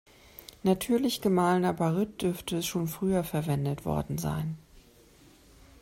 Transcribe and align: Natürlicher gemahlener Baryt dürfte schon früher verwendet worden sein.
Natürlicher 0.63 1.21
gemahlener 1.21 1.73
Baryt 1.73 2.23
dürfte 2.23 2.63
schon 2.63 2.87
früher 2.87 3.23
verwendet 3.23 3.85
worden 3.85 4.17
sein. 4.17 4.57